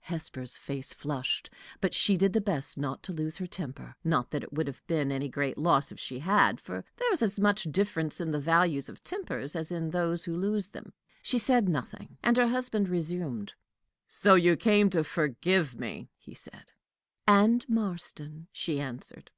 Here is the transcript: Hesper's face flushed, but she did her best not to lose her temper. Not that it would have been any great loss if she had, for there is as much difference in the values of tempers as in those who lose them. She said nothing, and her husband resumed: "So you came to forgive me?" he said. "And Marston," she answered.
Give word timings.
Hesper's 0.00 0.58
face 0.58 0.92
flushed, 0.92 1.48
but 1.80 1.94
she 1.94 2.14
did 2.18 2.34
her 2.34 2.40
best 2.42 2.76
not 2.76 3.02
to 3.04 3.14
lose 3.14 3.38
her 3.38 3.46
temper. 3.46 3.94
Not 4.04 4.30
that 4.30 4.42
it 4.42 4.52
would 4.52 4.66
have 4.66 4.86
been 4.86 5.10
any 5.10 5.30
great 5.30 5.56
loss 5.56 5.90
if 5.90 5.98
she 5.98 6.18
had, 6.18 6.60
for 6.60 6.84
there 6.98 7.10
is 7.14 7.22
as 7.22 7.40
much 7.40 7.62
difference 7.72 8.20
in 8.20 8.30
the 8.30 8.38
values 8.38 8.90
of 8.90 9.02
tempers 9.02 9.56
as 9.56 9.72
in 9.72 9.88
those 9.88 10.24
who 10.24 10.36
lose 10.36 10.68
them. 10.68 10.92
She 11.22 11.38
said 11.38 11.66
nothing, 11.66 12.18
and 12.22 12.36
her 12.36 12.48
husband 12.48 12.90
resumed: 12.90 13.54
"So 14.06 14.34
you 14.34 14.54
came 14.54 14.90
to 14.90 15.02
forgive 15.02 15.74
me?" 15.80 16.10
he 16.18 16.34
said. 16.34 16.72
"And 17.26 17.66
Marston," 17.66 18.48
she 18.52 18.78
answered. 18.80 19.30